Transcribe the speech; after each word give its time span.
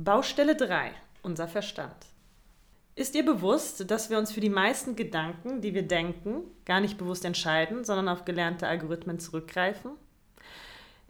Baustelle 0.00 0.54
3. 0.54 0.92
Unser 1.22 1.48
Verstand. 1.48 1.96
Ist 2.94 3.16
dir 3.16 3.24
bewusst, 3.24 3.90
dass 3.90 4.10
wir 4.10 4.18
uns 4.18 4.30
für 4.30 4.38
die 4.38 4.48
meisten 4.48 4.94
Gedanken, 4.94 5.60
die 5.60 5.74
wir 5.74 5.82
denken, 5.82 6.44
gar 6.64 6.78
nicht 6.78 6.98
bewusst 6.98 7.24
entscheiden, 7.24 7.82
sondern 7.82 8.08
auf 8.08 8.24
gelernte 8.24 8.68
Algorithmen 8.68 9.18
zurückgreifen? 9.18 9.90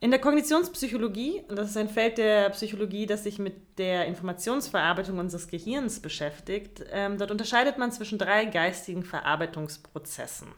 In 0.00 0.10
der 0.10 0.22
Kognitionspsychologie, 0.22 1.44
das 1.50 1.68
ist 1.68 1.76
ein 1.76 1.90
Feld 1.90 2.16
der 2.16 2.48
Psychologie, 2.48 3.04
das 3.04 3.24
sich 3.24 3.38
mit 3.38 3.78
der 3.78 4.06
Informationsverarbeitung 4.06 5.18
unseres 5.18 5.48
Gehirns 5.48 6.00
beschäftigt, 6.00 6.82
ähm, 6.90 7.18
dort 7.18 7.30
unterscheidet 7.30 7.76
man 7.76 7.92
zwischen 7.92 8.16
drei 8.16 8.46
geistigen 8.46 9.02
Verarbeitungsprozessen. 9.02 10.48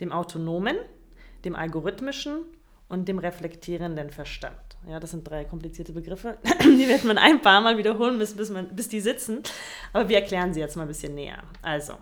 Dem 0.00 0.10
autonomen, 0.10 0.76
dem 1.44 1.54
algorithmischen 1.54 2.46
und 2.88 3.06
dem 3.08 3.18
reflektierenden 3.18 4.10
Verstand. 4.10 4.56
Ja, 4.88 4.98
das 4.98 5.10
sind 5.10 5.28
drei 5.28 5.44
komplizierte 5.44 5.92
Begriffe. 5.92 6.38
Die 6.62 6.88
wird 6.88 7.04
man 7.04 7.18
ein 7.18 7.42
paar 7.42 7.60
Mal 7.60 7.76
wiederholen, 7.76 8.18
bis, 8.18 8.34
bis, 8.34 8.50
man, 8.50 8.74
bis 8.74 8.88
die 8.88 9.00
sitzen. 9.00 9.42
Aber 9.92 10.08
wir 10.08 10.16
erklären 10.16 10.54
sie 10.54 10.60
jetzt 10.60 10.76
mal 10.76 10.82
ein 10.82 10.88
bisschen 10.88 11.14
näher. 11.14 11.42
Also, 11.60 11.94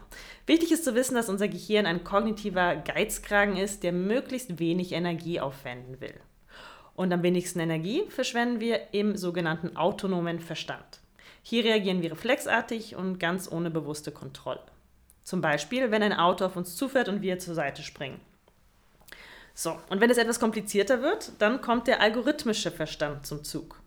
wichtig 0.47 0.71
ist 0.71 0.85
zu 0.85 0.95
wissen, 0.95 1.15
dass 1.15 1.29
unser 1.29 1.49
Gehirn 1.49 1.87
ein 1.87 2.05
kognitiver 2.05 2.77
Geizkragen 2.77 3.57
ist, 3.57 3.83
der 3.83 3.93
möglichst 3.93 4.59
wenig 4.61 4.93
Energie 4.93 5.41
aufwenden 5.41 6.01
will. 6.01 6.15
Und 6.95 7.13
am 7.13 7.23
wenigsten 7.23 7.61
Energie 7.61 8.05
verschwenden 8.09 8.61
wir 8.61 8.95
im 8.95 9.17
sogenannten 9.17 9.77
autonomen 9.77 10.41
Verstand. 10.41 11.01
Hier 11.43 11.65
reagieren 11.65 12.03
wir 12.03 12.13
reflexartig 12.13 12.97
und 12.97 13.19
ganz 13.19 13.51
ohne 13.51 13.71
bewusste 13.71 14.13
Kontrolle. 14.13 14.63
Zum 15.23 15.41
Beispiel, 15.41 15.91
wenn 15.91 16.03
ein 16.03 16.13
Auto 16.13 16.45
auf 16.45 16.57
uns 16.57 16.77
zufährt 16.77 17.09
und 17.09 17.23
wir 17.23 17.39
zur 17.39 17.55
Seite 17.55 17.83
springen. 17.83 18.21
So, 19.59 19.79
und 19.89 20.03
wenn 20.03 20.11
es 20.11 20.19
etwas 20.19 20.39
komplizierter 20.39 21.01
wird, 21.01 21.33
dann 21.39 21.63
kommt 21.63 21.87
der 21.87 22.03
algorithmische 22.03 22.71
Verstand 22.71 23.27
zum 23.27 23.43
Zug. 23.43 23.81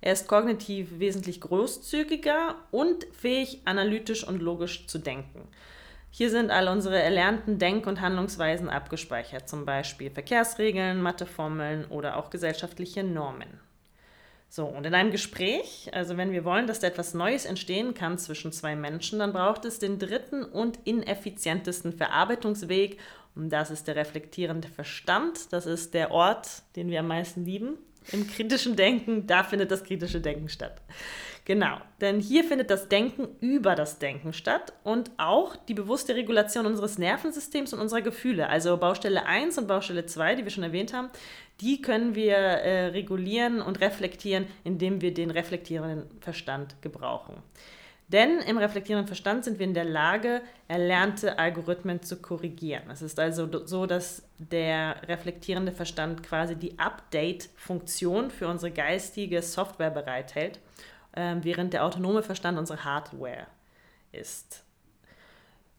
Er 0.00 0.14
ist 0.14 0.26
kognitiv 0.26 0.98
wesentlich 0.98 1.40
großzügiger 1.40 2.56
und 2.72 3.06
fähig, 3.12 3.60
analytisch 3.64 4.26
und 4.26 4.42
logisch 4.42 4.88
zu 4.88 4.98
denken. 4.98 5.46
Hier 6.10 6.28
sind 6.28 6.50
all 6.50 6.66
unsere 6.66 7.00
erlernten 7.00 7.60
Denk- 7.60 7.86
und 7.86 8.00
Handlungsweisen 8.00 8.68
abgespeichert, 8.68 9.48
zum 9.48 9.64
Beispiel 9.64 10.10
Verkehrsregeln, 10.10 11.00
Matheformeln 11.00 11.84
oder 11.84 12.16
auch 12.16 12.30
gesellschaftliche 12.30 13.04
Normen. 13.04 13.60
So, 14.48 14.66
und 14.66 14.84
in 14.84 14.92
einem 14.92 15.12
Gespräch, 15.12 15.88
also 15.94 16.16
wenn 16.16 16.32
wir 16.32 16.44
wollen, 16.44 16.66
dass 16.66 16.80
da 16.80 16.88
etwas 16.88 17.14
Neues 17.14 17.46
entstehen 17.46 17.94
kann 17.94 18.18
zwischen 18.18 18.52
zwei 18.52 18.74
Menschen, 18.74 19.20
dann 19.20 19.32
braucht 19.32 19.64
es 19.64 19.78
den 19.78 19.98
dritten 19.98 20.44
und 20.44 20.80
ineffizientesten 20.84 21.92
Verarbeitungsweg 21.92 22.98
und 23.34 23.50
das 23.50 23.70
ist 23.70 23.88
der 23.88 23.96
reflektierende 23.96 24.68
Verstand. 24.68 25.52
Das 25.52 25.66
ist 25.66 25.94
der 25.94 26.10
Ort, 26.10 26.62
den 26.76 26.90
wir 26.90 27.00
am 27.00 27.08
meisten 27.08 27.44
lieben. 27.44 27.78
Im 28.10 28.26
kritischen 28.26 28.76
Denken, 28.76 29.26
da 29.26 29.44
findet 29.44 29.70
das 29.70 29.84
kritische 29.84 30.20
Denken 30.20 30.48
statt. 30.48 30.82
Genau, 31.44 31.78
denn 32.00 32.20
hier 32.20 32.44
findet 32.44 32.70
das 32.70 32.88
Denken 32.88 33.28
über 33.40 33.74
das 33.74 33.98
Denken 33.98 34.32
statt 34.32 34.72
und 34.84 35.10
auch 35.18 35.56
die 35.56 35.74
bewusste 35.74 36.14
Regulation 36.14 36.66
unseres 36.66 36.98
Nervensystems 36.98 37.72
und 37.72 37.80
unserer 37.80 38.02
Gefühle. 38.02 38.48
Also 38.48 38.76
Baustelle 38.76 39.26
1 39.26 39.58
und 39.58 39.66
Baustelle 39.66 40.06
2, 40.06 40.36
die 40.36 40.44
wir 40.44 40.50
schon 40.50 40.62
erwähnt 40.62 40.92
haben, 40.92 41.10
die 41.60 41.82
können 41.82 42.14
wir 42.14 42.36
äh, 42.36 42.86
regulieren 42.86 43.60
und 43.60 43.80
reflektieren, 43.80 44.46
indem 44.62 45.00
wir 45.00 45.14
den 45.14 45.30
reflektierenden 45.30 46.20
Verstand 46.20 46.80
gebrauchen. 46.80 47.34
Denn 48.12 48.40
im 48.40 48.58
reflektierenden 48.58 49.06
Verstand 49.06 49.44
sind 49.44 49.58
wir 49.58 49.64
in 49.64 49.72
der 49.72 49.86
Lage, 49.86 50.42
erlernte 50.68 51.38
Algorithmen 51.38 52.02
zu 52.02 52.20
korrigieren. 52.20 52.90
Es 52.90 53.00
ist 53.00 53.18
also 53.18 53.48
so, 53.66 53.86
dass 53.86 54.22
der 54.38 54.96
reflektierende 55.08 55.72
Verstand 55.72 56.22
quasi 56.22 56.54
die 56.54 56.78
Update-Funktion 56.78 58.30
für 58.30 58.48
unsere 58.48 58.70
geistige 58.70 59.40
Software 59.40 59.90
bereithält 59.90 60.60
ähm, 61.16 61.42
während 61.42 61.72
der 61.72 61.84
autonome 61.84 62.22
Verstand 62.22 62.58
unsere 62.58 62.84
Hardware 62.84 63.46
ist. 64.12 64.64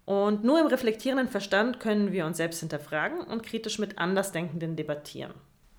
Und 0.05 0.43
nur 0.43 0.59
im 0.59 0.67
reflektierenden 0.67 1.29
Verstand 1.29 1.79
können 1.79 2.11
wir 2.11 2.25
uns 2.25 2.37
selbst 2.37 2.59
hinterfragen 2.59 3.22
und 3.22 3.43
kritisch 3.43 3.79
mit 3.79 3.97
Andersdenkenden 3.97 4.75
debattieren. 4.75 5.33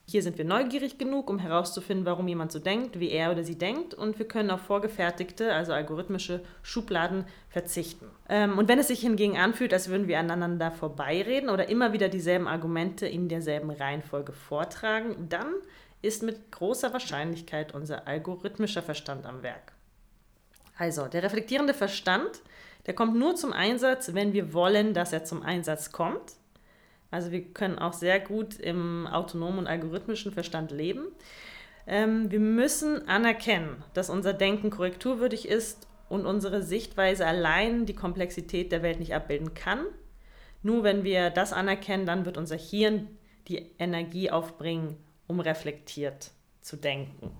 Hier 0.06 0.22
sind 0.22 0.36
wir 0.36 0.44
neugierig 0.44 0.98
genug, 0.98 1.30
um 1.30 1.38
herauszufinden, 1.38 2.04
warum 2.04 2.28
jemand 2.28 2.52
so 2.52 2.58
denkt, 2.58 3.00
wie 3.00 3.10
er 3.10 3.30
oder 3.30 3.42
sie 3.42 3.56
denkt, 3.56 3.94
und 3.94 4.18
wir 4.18 4.28
können 4.28 4.50
auf 4.50 4.60
vorgefertigte, 4.60 5.52
also 5.52 5.72
algorithmische 5.72 6.42
Schubladen 6.62 7.24
verzichten. 7.48 8.10
Ähm, 8.28 8.58
und 8.58 8.68
wenn 8.68 8.78
es 8.78 8.88
sich 8.88 9.00
hingegen 9.00 9.38
anfühlt, 9.38 9.72
als 9.72 9.88
würden 9.88 10.06
wir 10.06 10.18
aneinander 10.18 10.70
vorbeireden 10.70 11.48
oder 11.48 11.70
immer 11.70 11.94
wieder 11.94 12.10
dieselben 12.10 12.46
Argumente 12.46 13.06
in 13.06 13.28
derselben 13.28 13.70
Reihenfolge 13.70 14.32
vortragen, 14.32 15.28
dann 15.30 15.54
ist 16.02 16.22
mit 16.22 16.52
großer 16.52 16.92
Wahrscheinlichkeit 16.92 17.74
unser 17.74 18.06
algorithmischer 18.06 18.82
Verstand 18.82 19.24
am 19.24 19.42
Werk. 19.42 19.72
Also, 20.76 21.06
der 21.06 21.22
reflektierende 21.22 21.72
Verstand, 21.72 22.42
der 22.86 22.94
kommt 22.94 23.16
nur 23.16 23.36
zum 23.36 23.54
Einsatz, 23.54 24.12
wenn 24.12 24.34
wir 24.34 24.52
wollen, 24.52 24.92
dass 24.92 25.14
er 25.14 25.24
zum 25.24 25.42
Einsatz 25.42 25.92
kommt. 25.92 26.34
Also 27.10 27.30
wir 27.30 27.42
können 27.42 27.78
auch 27.78 27.92
sehr 27.92 28.20
gut 28.20 28.58
im 28.58 29.06
autonomen 29.06 29.60
und 29.60 29.66
algorithmischen 29.66 30.32
Verstand 30.32 30.70
leben. 30.70 31.06
Ähm, 31.86 32.30
wir 32.30 32.40
müssen 32.40 33.08
anerkennen, 33.08 33.84
dass 33.92 34.10
unser 34.10 34.32
Denken 34.32 34.70
korrekturwürdig 34.70 35.48
ist 35.48 35.86
und 36.08 36.26
unsere 36.26 36.62
Sichtweise 36.62 37.26
allein 37.26 37.86
die 37.86 37.94
Komplexität 37.94 38.72
der 38.72 38.82
Welt 38.82 38.98
nicht 38.98 39.14
abbilden 39.14 39.54
kann. 39.54 39.86
Nur 40.62 40.82
wenn 40.82 41.04
wir 41.04 41.30
das 41.30 41.52
anerkennen, 41.52 42.06
dann 42.06 42.24
wird 42.24 42.38
unser 42.38 42.56
Hirn 42.56 43.08
die 43.48 43.70
Energie 43.78 44.30
aufbringen, 44.30 44.96
um 45.26 45.40
reflektiert 45.40 46.30
zu 46.62 46.76
denken. 46.76 47.30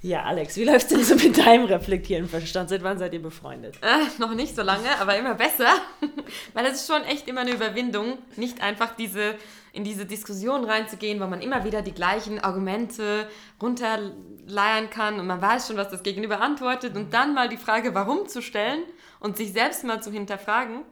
Ja, 0.00 0.22
Alex, 0.22 0.56
wie 0.56 0.62
läuft 0.62 0.82
es 0.82 0.86
denn 0.86 1.02
so 1.02 1.16
mit 1.16 1.38
deinem 1.38 1.64
reflektierenden 1.64 2.30
Verstand? 2.30 2.68
Seit 2.68 2.84
wann 2.84 2.98
seid 2.98 3.12
ihr 3.14 3.22
befreundet? 3.22 3.78
Äh, 3.82 4.20
noch 4.20 4.32
nicht 4.32 4.54
so 4.54 4.62
lange, 4.62 4.88
aber 5.00 5.18
immer 5.18 5.34
besser. 5.34 5.66
Weil 6.54 6.66
es 6.66 6.82
ist 6.82 6.86
schon 6.86 7.02
echt 7.02 7.26
immer 7.26 7.40
eine 7.40 7.50
Überwindung, 7.50 8.18
nicht 8.36 8.62
einfach 8.62 8.94
diese, 8.94 9.34
in 9.72 9.82
diese 9.82 10.06
Diskussion 10.06 10.64
reinzugehen, 10.64 11.20
wo 11.20 11.26
man 11.26 11.40
immer 11.40 11.64
wieder 11.64 11.82
die 11.82 11.92
gleichen 11.92 12.38
Argumente 12.38 13.28
runterleiern 13.60 14.88
kann 14.88 15.18
und 15.18 15.26
man 15.26 15.42
weiß 15.42 15.66
schon, 15.66 15.76
was 15.76 15.90
das 15.90 16.04
Gegenüber 16.04 16.40
antwortet 16.40 16.94
und 16.94 17.12
dann 17.12 17.34
mal 17.34 17.48
die 17.48 17.56
Frage, 17.56 17.92
warum 17.92 18.28
zu 18.28 18.40
stellen 18.40 18.84
und 19.18 19.36
sich 19.36 19.52
selbst 19.52 19.82
mal 19.82 20.00
zu 20.00 20.12
hinterfragen. 20.12 20.82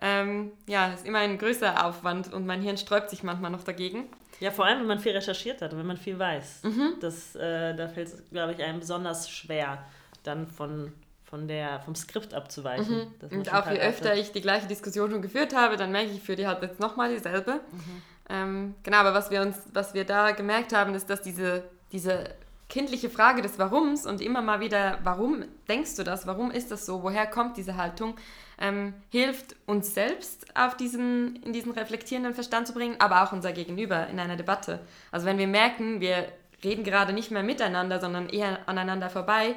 Ähm, 0.00 0.52
ja, 0.66 0.92
ist 0.92 1.06
immer 1.06 1.18
ein 1.18 1.36
größerer 1.36 1.86
Aufwand 1.86 2.32
und 2.32 2.46
mein 2.46 2.62
Hirn 2.62 2.78
sträubt 2.78 3.10
sich 3.10 3.22
manchmal 3.22 3.50
noch 3.50 3.64
dagegen. 3.64 4.08
Ja, 4.40 4.50
vor 4.50 4.64
allem, 4.64 4.80
wenn 4.80 4.86
man 4.86 4.98
viel 4.98 5.12
recherchiert 5.12 5.60
hat 5.60 5.72
und 5.72 5.78
wenn 5.78 5.86
man 5.86 5.98
viel 5.98 6.18
weiß. 6.18 6.62
Mhm. 6.62 6.94
Das, 7.00 7.36
äh, 7.36 7.74
da 7.74 7.88
fällt 7.88 8.08
es, 8.08 8.22
glaube 8.30 8.52
ich, 8.52 8.62
einem 8.62 8.80
besonders 8.80 9.28
schwer, 9.28 9.84
dann 10.22 10.46
von, 10.46 10.92
von 11.24 11.46
der, 11.46 11.80
vom 11.80 11.94
Skript 11.94 12.32
abzuweichen. 12.32 13.12
Mhm. 13.30 13.38
Und 13.38 13.52
auch 13.52 13.70
je 13.70 13.78
öfter 13.78 14.16
ich 14.16 14.32
die 14.32 14.40
gleiche 14.40 14.66
Diskussion 14.66 15.10
schon 15.10 15.20
geführt 15.20 15.54
habe, 15.54 15.76
dann 15.76 15.92
merke 15.92 16.10
ich, 16.10 16.16
ich 16.16 16.22
führe 16.22 16.36
die 16.36 16.46
halt 16.46 16.62
jetzt 16.62 16.80
nochmal 16.80 17.12
dieselbe. 17.12 17.60
Mhm. 17.70 18.02
Ähm, 18.30 18.74
genau, 18.82 18.98
aber 18.98 19.12
was 19.12 19.30
wir 19.30 19.42
uns, 19.42 19.56
was 19.74 19.92
wir 19.92 20.04
da 20.04 20.30
gemerkt 20.30 20.72
haben, 20.72 20.94
ist, 20.94 21.10
dass 21.10 21.20
diese, 21.20 21.64
diese 21.92 22.24
kindliche 22.70 23.10
Frage 23.10 23.42
des 23.42 23.58
Warums 23.58 24.06
und 24.06 24.22
immer 24.22 24.40
mal 24.40 24.60
wieder, 24.60 24.98
warum 25.02 25.44
denkst 25.68 25.96
du 25.96 26.04
das, 26.04 26.26
warum 26.26 26.50
ist 26.50 26.70
das 26.70 26.86
so, 26.86 27.02
woher 27.02 27.26
kommt 27.26 27.58
diese 27.58 27.76
Haltung, 27.76 28.14
ähm, 28.58 28.94
hilft 29.10 29.56
uns 29.66 29.92
selbst 29.92 30.46
auf 30.56 30.76
diesen, 30.76 31.36
in 31.42 31.52
diesen 31.52 31.72
reflektierenden 31.72 32.32
Verstand 32.32 32.66
zu 32.66 32.72
bringen, 32.72 32.96
aber 32.98 33.22
auch 33.22 33.32
unser 33.32 33.52
Gegenüber 33.52 34.06
in 34.06 34.18
einer 34.18 34.36
Debatte. 34.36 34.80
Also 35.10 35.26
wenn 35.26 35.36
wir 35.36 35.48
merken, 35.48 36.00
wir 36.00 36.28
reden 36.64 36.84
gerade 36.84 37.12
nicht 37.12 37.30
mehr 37.30 37.42
miteinander, 37.42 38.00
sondern 38.00 38.28
eher 38.28 38.68
aneinander 38.68 39.10
vorbei, 39.10 39.54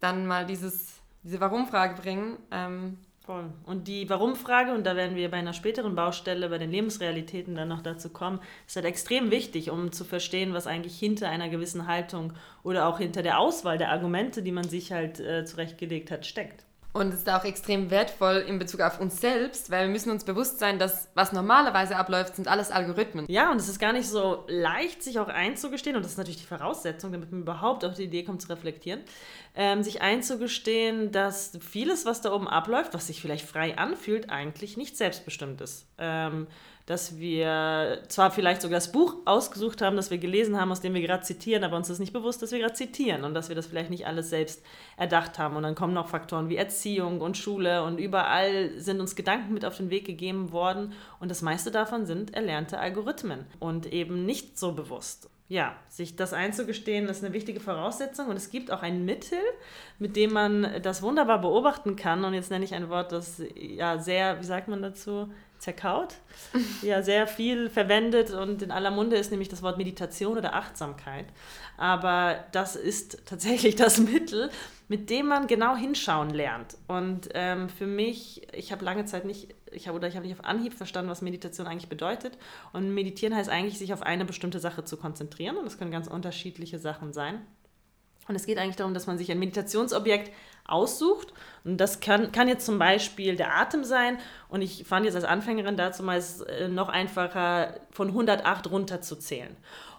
dann 0.00 0.26
mal 0.26 0.46
dieses, 0.46 1.00
diese 1.22 1.40
Warum-Frage 1.40 2.00
bringen. 2.00 2.36
Ähm, 2.50 2.98
Voll. 3.24 3.50
Und 3.64 3.88
die 3.88 4.10
Warum-Frage, 4.10 4.74
und 4.74 4.84
da 4.84 4.96
werden 4.96 5.16
wir 5.16 5.30
bei 5.30 5.38
einer 5.38 5.54
späteren 5.54 5.94
Baustelle, 5.94 6.50
bei 6.50 6.58
den 6.58 6.70
Lebensrealitäten 6.70 7.54
dann 7.54 7.68
noch 7.68 7.80
dazu 7.80 8.10
kommen, 8.10 8.38
ist 8.66 8.76
halt 8.76 8.84
extrem 8.84 9.30
wichtig, 9.30 9.70
um 9.70 9.92
zu 9.92 10.04
verstehen, 10.04 10.52
was 10.52 10.66
eigentlich 10.66 10.98
hinter 10.98 11.30
einer 11.30 11.48
gewissen 11.48 11.86
Haltung 11.86 12.34
oder 12.62 12.86
auch 12.86 12.98
hinter 12.98 13.22
der 13.22 13.38
Auswahl 13.38 13.78
der 13.78 13.90
Argumente, 13.90 14.42
die 14.42 14.52
man 14.52 14.68
sich 14.68 14.92
halt 14.92 15.20
äh, 15.20 15.46
zurechtgelegt 15.46 16.10
hat, 16.10 16.26
steckt. 16.26 16.66
Und 16.96 17.08
es 17.08 17.20
ist 17.20 17.28
auch 17.28 17.42
extrem 17.42 17.90
wertvoll 17.90 18.44
in 18.46 18.60
Bezug 18.60 18.80
auf 18.80 19.00
uns 19.00 19.20
selbst, 19.20 19.68
weil 19.68 19.86
wir 19.86 19.92
müssen 19.92 20.12
uns 20.12 20.22
bewusst 20.22 20.60
sein, 20.60 20.78
dass 20.78 21.08
was 21.14 21.32
normalerweise 21.32 21.96
abläuft, 21.96 22.36
sind 22.36 22.46
alles 22.46 22.70
Algorithmen. 22.70 23.26
Ja, 23.28 23.50
und 23.50 23.56
es 23.56 23.68
ist 23.68 23.80
gar 23.80 23.92
nicht 23.92 24.08
so 24.08 24.44
leicht, 24.46 25.02
sich 25.02 25.18
auch 25.18 25.26
einzugestehen, 25.26 25.96
und 25.96 26.04
das 26.04 26.12
ist 26.12 26.18
natürlich 26.18 26.42
die 26.42 26.46
Voraussetzung, 26.46 27.10
damit 27.10 27.32
man 27.32 27.40
überhaupt 27.40 27.84
auf 27.84 27.94
die 27.94 28.04
Idee 28.04 28.22
kommt 28.22 28.42
zu 28.42 28.48
reflektieren, 28.48 29.00
ähm, 29.56 29.82
sich 29.82 30.02
einzugestehen, 30.02 31.10
dass 31.10 31.58
vieles, 31.60 32.06
was 32.06 32.20
da 32.20 32.32
oben 32.32 32.46
abläuft, 32.46 32.94
was 32.94 33.08
sich 33.08 33.20
vielleicht 33.20 33.44
frei 33.44 33.76
anfühlt, 33.76 34.30
eigentlich 34.30 34.76
nicht 34.76 34.96
selbstbestimmt 34.96 35.62
ist. 35.62 35.88
Ähm, 35.98 36.46
dass 36.86 37.18
wir 37.18 38.02
zwar 38.08 38.30
vielleicht 38.30 38.60
sogar 38.60 38.76
das 38.76 38.92
Buch 38.92 39.16
ausgesucht 39.24 39.80
haben, 39.80 39.96
das 39.96 40.10
wir 40.10 40.18
gelesen 40.18 40.60
haben, 40.60 40.70
aus 40.70 40.82
dem 40.82 40.92
wir 40.92 41.00
gerade 41.00 41.22
zitieren, 41.22 41.64
aber 41.64 41.76
uns 41.76 41.88
ist 41.88 41.98
nicht 41.98 42.12
bewusst, 42.12 42.42
dass 42.42 42.52
wir 42.52 42.58
gerade 42.58 42.74
zitieren 42.74 43.24
und 43.24 43.32
dass 43.32 43.48
wir 43.48 43.56
das 43.56 43.66
vielleicht 43.66 43.88
nicht 43.88 44.06
alles 44.06 44.28
selbst 44.28 44.62
erdacht 44.98 45.38
haben. 45.38 45.56
Und 45.56 45.62
dann 45.62 45.74
kommen 45.74 45.94
noch 45.94 46.08
Faktoren 46.08 46.50
wie 46.50 46.56
Erziehung 46.56 47.22
und 47.22 47.38
Schule 47.38 47.82
und 47.84 47.98
überall 47.98 48.78
sind 48.78 49.00
uns 49.00 49.16
Gedanken 49.16 49.54
mit 49.54 49.64
auf 49.64 49.78
den 49.78 49.88
Weg 49.88 50.04
gegeben 50.04 50.52
worden 50.52 50.92
und 51.20 51.30
das 51.30 51.40
meiste 51.40 51.70
davon 51.70 52.04
sind 52.04 52.34
erlernte 52.34 52.78
Algorithmen 52.78 53.46
und 53.60 53.90
eben 53.90 54.26
nicht 54.26 54.58
so 54.58 54.72
bewusst. 54.72 55.30
ja, 55.48 55.76
sich 55.88 56.16
das 56.16 56.32
einzugestehen, 56.32 57.06
ist 57.08 57.22
eine 57.22 57.34
wichtige 57.34 57.60
Voraussetzung. 57.60 58.28
Und 58.28 58.36
es 58.36 58.50
gibt 58.50 58.70
auch 58.70 58.82
ein 58.82 59.04
Mittel, 59.04 59.38
mit 59.98 60.16
dem 60.16 60.32
man 60.32 60.82
das 60.82 61.02
wunderbar 61.02 61.40
beobachten 61.40 61.96
kann. 61.96 62.24
Und 62.24 62.34
jetzt 62.34 62.50
nenne 62.50 62.64
ich 62.64 62.74
ein 62.74 62.88
Wort, 62.88 63.12
das 63.12 63.42
ja 63.54 63.98
sehr, 63.98 64.40
wie 64.40 64.44
sagt 64.44 64.68
man 64.68 64.80
dazu, 64.80 65.28
zerkaut, 65.64 66.14
ja 66.82 67.02
sehr 67.02 67.26
viel 67.26 67.70
verwendet 67.70 68.30
und 68.30 68.60
in 68.62 68.70
aller 68.70 68.90
Munde 68.90 69.16
ist 69.16 69.30
nämlich 69.30 69.48
das 69.48 69.62
Wort 69.62 69.78
Meditation 69.78 70.36
oder 70.36 70.54
Achtsamkeit. 70.54 71.26
Aber 71.76 72.44
das 72.52 72.76
ist 72.76 73.26
tatsächlich 73.26 73.74
das 73.74 73.98
Mittel, 73.98 74.50
mit 74.88 75.08
dem 75.08 75.26
man 75.26 75.46
genau 75.46 75.74
hinschauen 75.74 76.30
lernt. 76.30 76.76
Und 76.86 77.30
ähm, 77.32 77.68
für 77.68 77.86
mich, 77.86 78.46
ich 78.52 78.70
habe 78.70 78.84
lange 78.84 79.06
Zeit 79.06 79.24
nicht, 79.24 79.54
ich 79.72 79.88
habe 79.88 79.96
oder 79.96 80.06
ich 80.06 80.16
habe 80.16 80.26
nicht 80.26 80.38
auf 80.38 80.44
Anhieb 80.44 80.74
verstanden, 80.74 81.10
was 81.10 81.22
Meditation 81.22 81.66
eigentlich 81.66 81.88
bedeutet. 81.88 82.38
Und 82.72 82.92
meditieren 82.92 83.34
heißt 83.34 83.48
eigentlich, 83.48 83.78
sich 83.78 83.94
auf 83.94 84.02
eine 84.02 84.24
bestimmte 84.26 84.60
Sache 84.60 84.84
zu 84.84 84.98
konzentrieren. 84.98 85.56
Und 85.56 85.64
das 85.64 85.78
können 85.78 85.90
ganz 85.90 86.06
unterschiedliche 86.06 86.78
Sachen 86.78 87.12
sein. 87.12 87.40
Und 88.28 88.36
es 88.36 88.46
geht 88.46 88.58
eigentlich 88.58 88.76
darum, 88.76 88.94
dass 88.94 89.06
man 89.06 89.18
sich 89.18 89.30
ein 89.30 89.38
Meditationsobjekt 89.38 90.30
aussucht. 90.66 91.32
Und 91.64 91.78
das 91.78 92.00
kann, 92.00 92.32
kann 92.32 92.48
jetzt 92.48 92.66
zum 92.66 92.78
Beispiel 92.78 93.36
der 93.36 93.56
Atem 93.56 93.84
sein. 93.84 94.18
Und 94.48 94.62
ich 94.62 94.84
fand 94.84 95.04
jetzt 95.04 95.14
als 95.14 95.24
Anfängerin 95.24 95.76
dazu 95.76 96.02
mal 96.02 96.22
äh, 96.48 96.68
noch 96.68 96.88
einfacher, 96.88 97.80
von 97.90 98.08
108 98.08 98.70
runterzuzählen. 98.70 99.56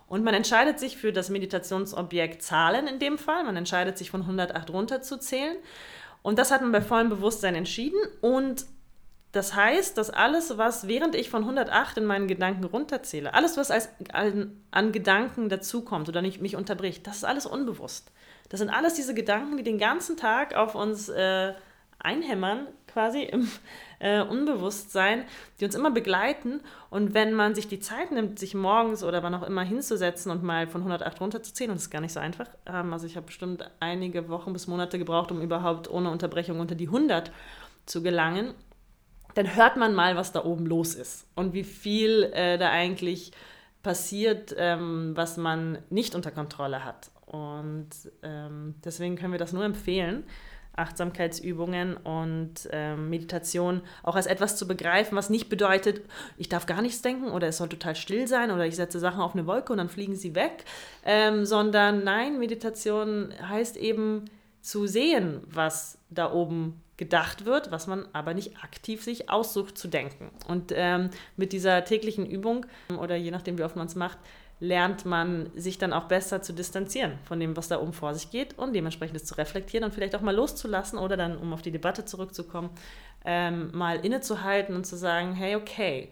Und 0.08 0.24
man 0.24 0.34
entscheidet 0.34 0.80
sich 0.80 0.98
für 0.98 1.12
das 1.12 1.30
Meditationsobjekt 1.30 2.44
Zahlen 2.44 2.88
in 2.88 3.00
dem 3.00 3.18
Fall. 3.18 3.44
Man 3.44 3.56
entscheidet 3.56 3.98
sich 3.98 4.12
von 4.12 4.22
108 4.22 4.70
runterzuzählen. 4.70 5.58
Und 6.22 6.40
das 6.40 6.52
hat 6.52 6.62
man 6.62 6.72
bei 6.72 6.82
vollem 6.82 7.10
Bewusstsein 7.10 7.56
entschieden. 7.56 8.00
Und 8.22 8.66
das 9.32 9.54
heißt, 9.54 9.98
dass 9.98 10.10
alles, 10.10 10.58
was 10.58 10.88
während 10.88 11.14
ich 11.14 11.30
von 11.30 11.42
108 11.42 11.98
in 11.98 12.06
meinen 12.06 12.28
Gedanken 12.28 12.64
runterzähle, 12.64 13.34
alles, 13.34 13.58
was 13.58 13.70
als, 13.70 13.90
an, 14.14 14.62
an 14.72 14.92
Gedanken 14.92 15.50
dazukommt 15.50 16.08
oder 16.08 16.22
nicht, 16.22 16.42
mich 16.42 16.56
unterbricht, 16.56 17.06
das 17.06 17.18
ist 17.18 17.26
alles 17.26 17.46
unbewusst. 17.46 18.12
Das 18.50 18.60
sind 18.60 18.70
alles 18.70 18.94
diese 18.94 19.14
Gedanken, 19.14 19.58
die 19.58 19.64
den 19.64 19.78
ganzen 19.78 20.18
Tag 20.18 20.56
auf 20.56 20.76
uns 20.76 21.10
äh, 21.10 21.54
einhämmern, 22.00 22.68
quasi 22.88 23.24
im 23.24 23.50
äh, 24.00 24.22
Unbewusstsein, 24.22 25.26
die 25.60 25.66
uns 25.66 25.76
immer 25.76 25.92
begleiten. 25.92 26.62
Und 26.90 27.14
wenn 27.14 27.34
man 27.34 27.56
sich 27.56 27.68
die 27.68 27.80
Zeit 27.80 28.12
nimmt, 28.12 28.40
sich 28.40 28.54
morgens 28.54 29.04
oder 29.04 29.24
wann 29.24 29.34
auch 29.34 29.44
immer 29.44 29.64
hinzusetzen 29.64 30.32
und 30.32 30.44
mal 30.44 30.68
von 30.68 30.82
108 30.82 31.20
runterzuzählen, 31.20 31.72
und 31.72 31.78
das 31.78 31.84
ist 31.84 31.90
gar 31.90 32.02
nicht 32.02 32.14
so 32.14 32.20
einfach, 32.20 32.48
ähm, 32.66 32.94
also 32.94 33.06
ich 33.06 33.16
habe 33.16 33.26
bestimmt 33.26 33.70
einige 33.80 34.30
Wochen 34.30 34.54
bis 34.54 34.68
Monate 34.68 35.00
gebraucht, 35.00 35.32
um 35.32 35.42
überhaupt 35.42 35.90
ohne 35.90 36.12
Unterbrechung 36.12 36.60
unter 36.60 36.76
die 36.76 36.88
100 36.88 37.32
zu 37.86 38.02
gelangen, 38.02 38.54
dann 39.34 39.56
hört 39.56 39.76
man 39.76 39.94
mal, 39.94 40.16
was 40.16 40.32
da 40.32 40.46
oben 40.46 40.66
los 40.66 40.96
ist 40.96 41.28
und 41.36 41.54
wie 41.54 41.66
viel 41.66 42.32
äh, 42.34 42.58
da 42.58 42.70
eigentlich 42.70 43.32
passiert, 43.84 44.56
ähm, 44.58 45.12
was 45.16 45.38
man 45.38 45.80
nicht 45.90 46.16
unter 46.16 46.32
Kontrolle 46.32 46.86
hat. 46.86 47.12
Und 47.26 47.90
ähm, 48.24 48.76
deswegen 48.84 49.16
können 49.16 49.32
wir 49.32 49.40
das 49.40 49.54
nur 49.54 49.66
empfehlen, 49.66 50.24
Achtsamkeitsübungen 50.76 51.96
und 51.96 52.68
ähm, 52.72 53.10
Meditation 53.10 53.82
auch 54.04 54.16
als 54.16 54.26
etwas 54.26 54.58
zu 54.58 54.68
begreifen, 54.68 55.16
was 55.16 55.30
nicht 55.30 55.50
bedeutet, 55.50 56.02
ich 56.38 56.50
darf 56.50 56.66
gar 56.66 56.82
nichts 56.82 57.02
denken 57.02 57.32
oder 57.32 57.48
es 57.48 57.58
soll 57.58 57.70
total 57.70 57.96
still 57.96 58.28
sein 58.28 58.52
oder 58.52 58.66
ich 58.66 58.76
setze 58.76 59.00
Sachen 59.00 59.22
auf 59.22 59.34
eine 59.34 59.48
Wolke 59.48 59.72
und 59.72 59.78
dann 59.78 59.90
fliegen 59.90 60.16
sie 60.16 60.36
weg, 60.36 60.66
ähm, 61.06 61.46
sondern 61.46 62.04
nein, 62.04 62.40
Meditation 62.40 63.34
heißt 63.42 63.78
eben 63.78 64.26
zu 64.62 64.86
sehen, 64.86 65.42
was 65.48 65.98
da 66.10 66.32
oben 66.32 66.82
gedacht 66.98 67.46
wird, 67.46 67.72
was 67.72 67.88
man 67.88 68.08
aber 68.14 68.34
nicht 68.34 68.64
aktiv 68.64 69.04
sich 69.04 69.30
aussucht 69.30 69.78
zu 69.78 69.88
denken. 69.88 70.32
Und 70.48 70.72
ähm, 70.74 71.10
mit 71.36 71.52
dieser 71.52 71.84
täglichen 71.84 72.26
Übung 72.26 72.66
oder 72.98 73.16
je 73.16 73.32
nachdem, 73.32 73.58
wie 73.58 73.64
oft 73.64 73.76
man 73.76 73.88
es 73.88 73.96
macht, 73.96 74.18
lernt 74.60 75.06
man 75.06 75.50
sich 75.56 75.78
dann 75.78 75.92
auch 75.92 76.06
besser 76.06 76.42
zu 76.42 76.54
distanzieren 76.54 77.20
von 77.26 77.40
dem, 77.40 77.58
was 77.58 77.68
da 77.68 77.82
oben 77.82 77.92
vor 77.92 78.14
sich 78.14 78.32
geht 78.32 78.58
und 78.58 78.74
dementsprechend 78.74 79.18
es 79.18 79.26
zu 79.26 79.36
reflektieren 79.36 79.84
und 79.84 79.94
vielleicht 79.94 80.16
auch 80.16 80.22
mal 80.22 80.36
loszulassen 80.36 80.98
oder 80.98 81.18
dann, 81.18 81.38
um 81.38 81.52
auf 81.54 81.62
die 81.62 81.72
Debatte 81.72 82.06
zurückzukommen, 82.06 82.70
ähm, 83.26 83.72
mal 83.74 83.98
innezuhalten 84.06 84.76
und 84.76 84.86
zu 84.86 84.96
sagen, 84.96 85.34
hey, 85.34 85.56
okay, 85.58 86.10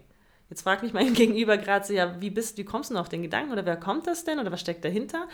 jetzt 0.49 0.63
fragt 0.63 0.83
mich 0.83 0.91
mein 0.91 1.13
Gegenüber 1.13 1.57
gerade 1.57 1.85
so, 1.85 1.93
ja, 1.93 2.19
wie 2.19 2.29
bist, 2.29 2.57
wie 2.57 2.65
kommst 2.65 2.89
du 2.89 2.95
noch 2.95 3.01
auf 3.01 3.09
den 3.09 3.21
Gedanken 3.21 3.53
oder 3.53 3.65
wer 3.65 3.77
kommt 3.77 4.07
das 4.07 4.25
denn 4.25 4.39
oder 4.39 4.51
was 4.51 4.59
steckt 4.59 4.83
dahinter? 4.83 5.29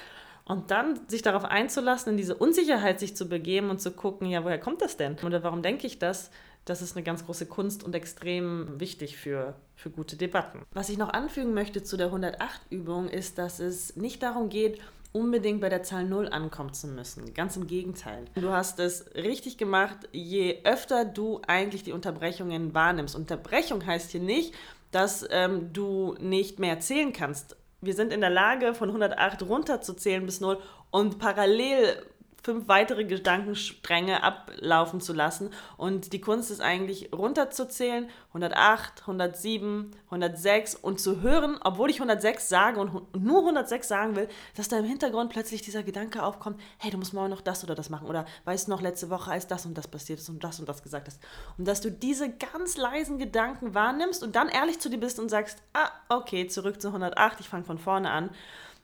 Und 0.49 0.71
dann 0.71 0.99
sich 1.07 1.21
darauf 1.21 1.45
einzulassen, 1.45 2.13
in 2.13 2.17
diese 2.17 2.33
Unsicherheit 2.33 2.99
sich 2.99 3.15
zu 3.15 3.29
begeben 3.29 3.69
und 3.69 3.79
zu 3.79 3.91
gucken, 3.91 4.27
ja, 4.27 4.43
woher 4.43 4.59
kommt 4.59 4.81
das 4.81 4.97
denn? 4.97 5.15
Oder 5.23 5.43
warum 5.43 5.61
denke 5.61 5.85
ich 5.85 5.99
das? 5.99 6.31
Das 6.65 6.81
ist 6.81 6.97
eine 6.97 7.03
ganz 7.03 7.23
große 7.23 7.45
Kunst 7.45 7.83
und 7.83 7.93
extrem 7.93 8.79
wichtig 8.79 9.15
für, 9.15 9.53
für 9.75 9.91
gute 9.91 10.17
Debatten. 10.17 10.63
Was 10.71 10.89
ich 10.89 10.97
noch 10.97 11.09
anfügen 11.09 11.53
möchte 11.53 11.83
zu 11.83 11.97
der 11.97 12.11
108-Übung 12.11 13.09
ist, 13.09 13.37
dass 13.37 13.59
es 13.59 13.95
nicht 13.95 14.23
darum 14.23 14.49
geht, 14.49 14.81
unbedingt 15.11 15.61
bei 15.61 15.69
der 15.69 15.83
Zahl 15.83 16.05
0 16.05 16.29
ankommen 16.29 16.73
zu 16.73 16.87
müssen. 16.87 17.31
Ganz 17.35 17.55
im 17.55 17.67
Gegenteil. 17.67 18.25
Du 18.33 18.49
hast 18.49 18.79
es 18.79 19.13
richtig 19.13 19.59
gemacht, 19.59 19.97
je 20.11 20.61
öfter 20.63 21.05
du 21.05 21.41
eigentlich 21.45 21.83
die 21.83 21.91
Unterbrechungen 21.91 22.73
wahrnimmst. 22.73 23.15
Unterbrechung 23.15 23.85
heißt 23.85 24.09
hier 24.09 24.21
nicht, 24.21 24.55
dass 24.89 25.27
ähm, 25.29 25.71
du 25.73 26.15
nicht 26.19 26.57
mehr 26.57 26.79
zählen 26.79 27.13
kannst 27.13 27.55
wir 27.81 27.93
sind 27.93 28.11
in 28.11 28.21
der 28.21 28.29
Lage, 28.29 28.73
von 28.73 28.89
108 28.89 29.43
runterzuzählen 29.43 30.25
bis 30.25 30.41
0 30.41 30.57
und 30.91 31.19
parallel 31.19 32.05
fünf 32.43 32.67
weitere 32.67 33.05
Gedankenstränge 33.05 34.23
ablaufen 34.23 35.01
zu 35.01 35.13
lassen. 35.13 35.49
Und 35.77 36.13
die 36.13 36.21
Kunst 36.21 36.51
ist 36.51 36.61
eigentlich 36.61 37.11
runterzuzählen, 37.13 38.09
108, 38.29 39.01
107, 39.01 39.91
106 40.05 40.75
und 40.75 40.99
zu 40.99 41.21
hören, 41.21 41.57
obwohl 41.63 41.89
ich 41.89 41.97
106 41.97 42.49
sage 42.49 42.79
und 42.79 43.15
nur 43.15 43.39
106 43.39 43.87
sagen 43.87 44.15
will, 44.15 44.27
dass 44.55 44.67
da 44.67 44.77
im 44.77 44.85
Hintergrund 44.85 45.31
plötzlich 45.31 45.61
dieser 45.61 45.83
Gedanke 45.83 46.23
aufkommt, 46.23 46.59
hey, 46.77 46.91
du 46.91 46.97
musst 46.97 47.13
morgen 47.13 47.29
noch 47.29 47.41
das 47.41 47.63
oder 47.63 47.75
das 47.75 47.89
machen 47.89 48.07
oder 48.07 48.25
weißt 48.45 48.67
du 48.67 48.71
noch, 48.71 48.81
letzte 48.81 49.09
Woche, 49.09 49.31
als 49.31 49.47
das 49.47 49.65
und 49.65 49.77
das 49.77 49.87
passiert 49.87 50.19
ist 50.19 50.29
und 50.29 50.43
das 50.43 50.59
und 50.59 50.69
das 50.69 50.83
gesagt 50.83 51.07
hast. 51.07 51.21
Und 51.57 51.67
dass 51.67 51.81
du 51.81 51.91
diese 51.91 52.29
ganz 52.29 52.77
leisen 52.77 53.17
Gedanken 53.17 53.73
wahrnimmst 53.73 54.23
und 54.23 54.35
dann 54.35 54.49
ehrlich 54.49 54.79
zu 54.79 54.89
dir 54.89 54.99
bist 54.99 55.19
und 55.19 55.29
sagst, 55.29 55.61
ah, 55.73 55.89
okay, 56.09 56.47
zurück 56.47 56.81
zu 56.81 56.89
108, 56.89 57.39
ich 57.39 57.49
fange 57.49 57.63
von 57.63 57.77
vorne 57.77 58.11
an 58.11 58.29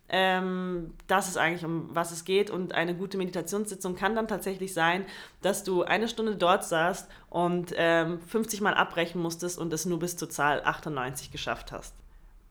ähm, 0.10 0.94
das 1.08 1.28
ist 1.28 1.38
eigentlich, 1.38 1.66
um 1.66 1.90
was 1.94 2.12
es 2.12 2.26
geht. 2.26 2.50
Und 2.50 2.74
eine 2.74 2.96
gute 2.96 3.18
Meditationssitzung 3.18 3.96
kann 3.96 4.16
dann 4.16 4.28
tatsächlich 4.28 4.74
sein, 4.74 5.06
dass 5.42 5.64
du 5.64 5.84
eine 5.84 6.08
Stunde 6.08 6.36
dort 6.36 6.64
saßt 6.64 7.10
und 7.30 7.74
ähm, 7.76 8.20
50 8.22 8.62
Mal 8.62 8.74
abbrechen 8.74 9.22
musstest 9.22 9.58
und 9.58 9.74
es 9.74 9.86
nur 9.86 10.00
bis 10.00 10.18
zur 10.18 10.30
Zahl 10.30 10.62
98 10.64 11.32
geschafft 11.32 11.72
hast. 11.72 11.96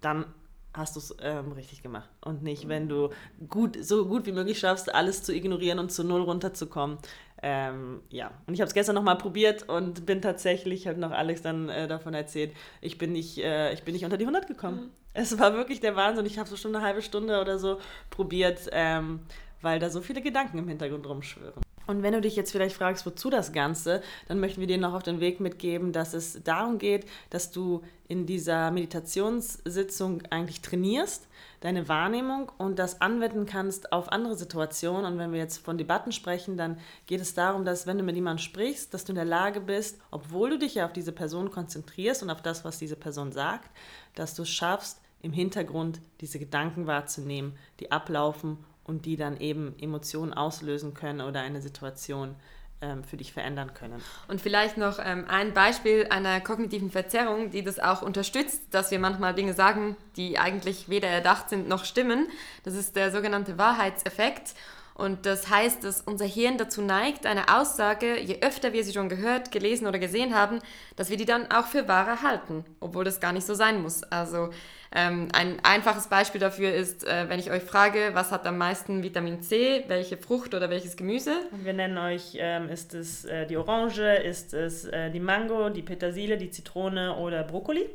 Dann 0.00 0.26
hast 0.74 0.96
du 0.96 1.00
es 1.00 1.14
ähm, 1.20 1.52
richtig 1.52 1.82
gemacht. 1.82 2.08
Und 2.20 2.42
nicht, 2.42 2.68
wenn 2.68 2.88
du 2.88 3.10
gut, 3.48 3.78
so 3.80 4.06
gut 4.06 4.26
wie 4.26 4.32
möglich 4.32 4.58
schaffst, 4.58 4.92
alles 4.92 5.22
zu 5.22 5.32
ignorieren 5.32 5.78
und 5.78 5.92
zu 5.92 6.02
Null 6.02 6.22
runterzukommen. 6.22 6.98
Ähm, 7.46 8.00
ja, 8.08 8.30
und 8.46 8.54
ich 8.54 8.60
habe 8.62 8.68
es 8.68 8.72
gestern 8.72 8.94
nochmal 8.94 9.18
probiert 9.18 9.68
und 9.68 10.06
bin 10.06 10.22
tatsächlich, 10.22 10.86
hat 10.86 10.96
noch 10.96 11.10
Alex 11.10 11.42
dann 11.42 11.68
äh, 11.68 11.86
davon 11.86 12.14
erzählt, 12.14 12.54
ich 12.80 12.96
bin, 12.96 13.12
nicht, 13.12 13.36
äh, 13.36 13.70
ich 13.74 13.82
bin 13.82 13.92
nicht 13.92 14.06
unter 14.06 14.16
die 14.16 14.24
100 14.24 14.46
gekommen. 14.46 14.84
Mhm. 14.84 14.90
Es 15.12 15.38
war 15.38 15.52
wirklich 15.52 15.80
der 15.80 15.94
Wahnsinn. 15.94 16.24
Ich 16.24 16.38
habe 16.38 16.48
so 16.48 16.56
schon 16.56 16.74
eine 16.74 16.82
halbe 16.82 17.02
Stunde 17.02 17.38
oder 17.42 17.58
so 17.58 17.80
probiert, 18.08 18.70
ähm, 18.72 19.20
weil 19.60 19.78
da 19.78 19.90
so 19.90 20.00
viele 20.00 20.22
Gedanken 20.22 20.56
im 20.56 20.68
Hintergrund 20.68 21.06
rumschwören. 21.06 21.63
Und 21.86 22.02
wenn 22.02 22.12
du 22.12 22.20
dich 22.20 22.36
jetzt 22.36 22.52
vielleicht 22.52 22.76
fragst, 22.76 23.04
wozu 23.04 23.30
das 23.30 23.52
Ganze, 23.52 24.02
dann 24.28 24.40
möchten 24.40 24.60
wir 24.60 24.66
dir 24.66 24.78
noch 24.78 24.94
auf 24.94 25.02
den 25.02 25.20
Weg 25.20 25.40
mitgeben, 25.40 25.92
dass 25.92 26.14
es 26.14 26.42
darum 26.42 26.78
geht, 26.78 27.06
dass 27.30 27.50
du 27.50 27.82
in 28.08 28.26
dieser 28.26 28.70
Meditationssitzung 28.70 30.22
eigentlich 30.30 30.60
trainierst, 30.60 31.26
deine 31.60 31.88
Wahrnehmung 31.88 32.52
und 32.58 32.78
das 32.78 33.00
anwenden 33.00 33.46
kannst 33.46 33.92
auf 33.92 34.12
andere 34.12 34.36
Situationen. 34.36 35.04
Und 35.04 35.18
wenn 35.18 35.32
wir 35.32 35.38
jetzt 35.38 35.58
von 35.58 35.78
Debatten 35.78 36.12
sprechen, 36.12 36.56
dann 36.56 36.78
geht 37.06 37.20
es 37.20 37.34
darum, 37.34 37.64
dass 37.64 37.86
wenn 37.86 37.98
du 37.98 38.04
mit 38.04 38.16
jemandem 38.16 38.44
sprichst, 38.44 38.92
dass 38.92 39.04
du 39.04 39.12
in 39.12 39.16
der 39.16 39.24
Lage 39.24 39.60
bist, 39.60 39.98
obwohl 40.10 40.50
du 40.50 40.58
dich 40.58 40.74
ja 40.74 40.84
auf 40.84 40.92
diese 40.92 41.12
Person 41.12 41.50
konzentrierst 41.50 42.22
und 42.22 42.30
auf 42.30 42.42
das, 42.42 42.64
was 42.64 42.78
diese 42.78 42.96
Person 42.96 43.32
sagt, 43.32 43.70
dass 44.14 44.34
du 44.34 44.42
es 44.42 44.50
schaffst, 44.50 45.00
im 45.22 45.32
Hintergrund 45.32 46.02
diese 46.20 46.38
Gedanken 46.38 46.86
wahrzunehmen, 46.86 47.56
die 47.80 47.90
ablaufen 47.90 48.58
und 48.84 49.06
die 49.06 49.16
dann 49.16 49.38
eben 49.38 49.74
Emotionen 49.78 50.32
auslösen 50.32 50.94
können 50.94 51.20
oder 51.20 51.40
eine 51.40 51.60
Situation 51.60 52.36
ähm, 52.80 53.04
für 53.04 53.16
dich 53.16 53.32
verändern 53.32 53.72
können. 53.74 54.02
Und 54.28 54.40
vielleicht 54.40 54.76
noch 54.76 54.98
ähm, 55.02 55.24
ein 55.28 55.54
Beispiel 55.54 56.06
einer 56.10 56.40
kognitiven 56.40 56.90
Verzerrung, 56.90 57.50
die 57.50 57.62
das 57.62 57.78
auch 57.78 58.02
unterstützt, 58.02 58.62
dass 58.70 58.90
wir 58.90 58.98
manchmal 58.98 59.34
Dinge 59.34 59.54
sagen, 59.54 59.96
die 60.16 60.38
eigentlich 60.38 60.88
weder 60.88 61.08
erdacht 61.08 61.48
sind 61.48 61.68
noch 61.68 61.84
stimmen. 61.84 62.28
Das 62.62 62.74
ist 62.74 62.96
der 62.96 63.10
sogenannte 63.10 63.58
Wahrheitseffekt. 63.58 64.54
Und 64.94 65.26
das 65.26 65.50
heißt, 65.50 65.82
dass 65.82 66.02
unser 66.02 66.24
Hirn 66.24 66.56
dazu 66.56 66.80
neigt, 66.80 67.26
eine 67.26 67.56
Aussage, 67.56 68.20
je 68.20 68.40
öfter 68.42 68.72
wir 68.72 68.84
sie 68.84 68.92
schon 68.92 69.08
gehört, 69.08 69.50
gelesen 69.50 69.88
oder 69.88 69.98
gesehen 69.98 70.34
haben, 70.34 70.60
dass 70.94 71.10
wir 71.10 71.16
die 71.16 71.24
dann 71.24 71.50
auch 71.50 71.66
für 71.66 71.88
wahrer 71.88 72.22
halten, 72.22 72.64
obwohl 72.78 73.04
das 73.04 73.18
gar 73.18 73.32
nicht 73.32 73.44
so 73.46 73.54
sein 73.54 73.82
muss. 73.82 74.04
Also 74.04 74.50
ähm, 74.94 75.28
ein 75.32 75.58
einfaches 75.64 76.06
Beispiel 76.06 76.40
dafür 76.40 76.72
ist, 76.72 77.04
äh, 77.04 77.28
wenn 77.28 77.40
ich 77.40 77.50
euch 77.50 77.64
frage, 77.64 78.10
was 78.12 78.30
hat 78.30 78.46
am 78.46 78.58
meisten 78.58 79.02
Vitamin 79.02 79.42
C, 79.42 79.84
welche 79.88 80.16
Frucht 80.16 80.54
oder 80.54 80.70
welches 80.70 80.96
Gemüse? 80.96 81.32
Und 81.50 81.64
wir 81.64 81.72
nennen 81.72 81.98
euch, 81.98 82.36
ähm, 82.38 82.68
ist 82.68 82.94
es 82.94 83.24
äh, 83.24 83.44
die 83.46 83.56
Orange, 83.56 84.22
ist 84.22 84.54
es 84.54 84.84
äh, 84.84 85.10
die 85.10 85.18
Mango, 85.18 85.68
die 85.68 85.82
Petersilie, 85.82 86.36
die 86.36 86.50
Zitrone 86.50 87.16
oder 87.16 87.42
Brokkoli? 87.42 87.90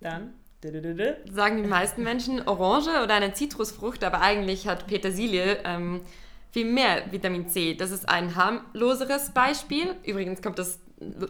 Dann 0.00 0.34
sagen 1.32 1.62
die 1.62 1.68
meisten 1.68 2.02
Menschen 2.02 2.46
Orange 2.46 3.02
oder 3.02 3.14
eine 3.14 3.32
Zitrusfrucht, 3.32 4.04
aber 4.04 4.20
eigentlich 4.20 4.68
hat 4.68 4.86
Petersilie 4.86 5.60
ähm, 5.64 6.02
viel 6.50 6.66
mehr 6.66 7.10
Vitamin 7.10 7.48
C. 7.48 7.74
Das 7.74 7.90
ist 7.90 8.06
ein 8.08 8.34
harmloseres 8.36 9.30
Beispiel. 9.30 9.94
Übrigens 10.04 10.42
kommt 10.42 10.58
das 10.58 10.78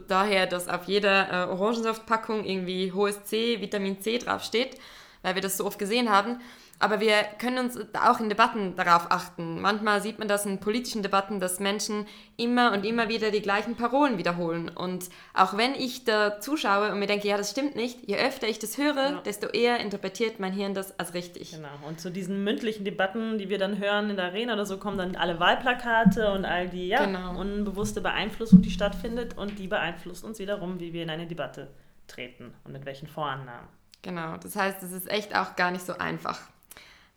daher, 0.09 0.47
dass 0.47 0.69
auf 0.69 0.85
jeder 0.85 1.29
äh, 1.31 1.51
Orangensaftpackung 1.51 2.45
irgendwie 2.45 2.93
hohes 2.93 3.25
C, 3.25 3.61
Vitamin 3.61 4.01
C 4.01 4.19
draufsteht, 4.19 4.77
weil 5.23 5.35
wir 5.35 5.43
das 5.43 5.57
so 5.57 5.65
oft 5.65 5.79
gesehen 5.79 6.11
haben. 6.11 6.41
Aber 6.83 6.99
wir 6.99 7.25
können 7.39 7.59
uns 7.59 7.79
auch 7.95 8.21
in 8.21 8.31
Debatten 8.31 8.75
darauf 8.75 9.11
achten. 9.11 9.61
Manchmal 9.61 10.01
sieht 10.01 10.19
man 10.19 10.29
das 10.29 10.47
in 10.47 10.61
politischen 10.61 11.03
Debatten, 11.03 11.39
dass 11.39 11.61
Menschen 11.61 12.07
immer 12.39 12.73
und 12.73 12.87
immer 12.87 13.11
wieder 13.11 13.31
die 13.31 13.43
gleichen 13.43 13.77
Parolen 13.77 14.17
wiederholen. 14.17 14.71
Und 14.71 15.11
auch 15.35 15.59
wenn 15.59 15.75
ich 15.75 16.05
da 16.05 16.41
zuschaue 16.41 16.91
und 16.91 16.99
mir 16.99 17.07
denke, 17.07 17.29
ja, 17.29 17.37
das 17.37 17.51
stimmt 17.51 17.77
nicht, 17.77 18.09
je 18.09 18.17
öfter 18.17 18.49
ich 18.49 18.59
das 18.59 18.79
höre, 18.79 18.97
ja. 18.97 19.21
desto 19.27 19.49
eher 19.49 19.79
interpretiert 19.79 20.41
mein 20.41 20.55
Hirn 20.55 20.73
das 20.73 20.99
als 20.99 21.13
richtig. 21.13 21.51
Genau. 21.51 21.69
Und 21.87 22.01
zu 22.01 22.11
diesen 22.11 22.45
mündlichen 22.45 22.87
Debatten, 22.87 23.37
die 23.37 23.51
wir 23.51 23.59
dann 23.59 23.79
hören 23.79 24.09
in 24.09 24.17
der 24.17 24.27
Arena 24.27 24.55
oder 24.55 24.65
so, 24.65 24.79
kommen 24.79 24.97
dann 24.97 25.17
alle 25.17 25.39
Wahlplakate 25.39 26.33
und 26.33 26.47
all 26.47 26.71
die 26.71 26.89
ja, 26.89 27.05
genau. 27.05 27.39
unbewusste 27.39 28.01
Beeinflussung, 28.01 28.63
die 28.63 28.71
stattfindet. 28.71 29.37
Und 29.37 29.59
die 29.59 29.69
beeinflusst 29.69 30.25
uns 30.25 30.39
wiederum, 30.39 30.81
wie 30.81 30.95
wir 30.95 31.03
in 31.03 31.11
eine 31.11 31.27
Debatte 31.27 31.69
treten 32.07 32.55
und 32.65 32.73
mit 32.73 32.87
welchen 32.87 33.07
Vorannahmen. 33.07 33.69
Genau. 34.01 34.39
Das 34.39 34.57
heißt, 34.57 34.83
es 34.83 34.93
ist 34.93 35.11
echt 35.11 35.37
auch 35.37 35.57
gar 35.57 35.71
nicht 35.71 35.85
so 35.85 35.99
einfach. 35.99 36.41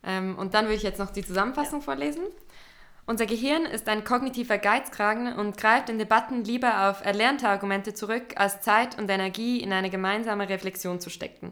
Ähm, 0.04 0.38
und 0.38 0.54
dann 0.54 0.66
würde 0.66 0.76
ich 0.76 0.84
jetzt 0.84 1.00
noch 1.00 1.12
die 1.12 1.26
Zusammenfassung 1.26 1.80
ja. 1.80 1.86
vorlesen. 1.86 2.24
Unser 3.06 3.26
Gehirn 3.26 3.66
ist 3.66 3.90
ein 3.90 4.06
kognitiver 4.06 4.58
Geizkragen 4.58 5.34
und 5.34 5.58
greift 5.58 5.90
in 5.90 5.98
Debatten 5.98 6.46
lieber 6.46 6.90
auf 6.90 7.04
erlernte 7.04 7.50
Argumente 7.50 7.94
zurück, 7.94 8.36
als 8.36 8.62
Zeit 8.62 8.98
und 8.98 9.10
Energie 9.10 9.60
in 9.60 9.74
eine 9.74 9.90
gemeinsame 9.90 10.48
Reflexion 10.48 11.02
zu 11.02 11.10
stecken. 11.10 11.52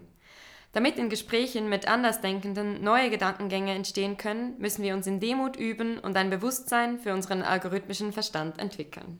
Damit 0.71 0.97
in 0.97 1.09
Gesprächen 1.09 1.67
mit 1.67 1.89
Andersdenkenden 1.89 2.81
neue 2.81 3.09
Gedankengänge 3.09 3.73
entstehen 3.73 4.15
können, 4.15 4.57
müssen 4.59 4.83
wir 4.83 4.93
uns 4.93 5.05
in 5.07 5.19
Demut 5.19 5.57
üben 5.57 5.99
und 5.99 6.15
ein 6.15 6.29
Bewusstsein 6.29 6.97
für 6.97 7.13
unseren 7.13 7.41
algorithmischen 7.41 8.13
Verstand 8.13 8.57
entwickeln. 8.57 9.19